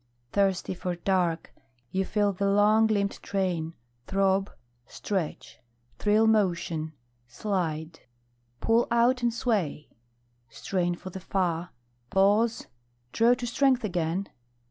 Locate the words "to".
13.35-13.45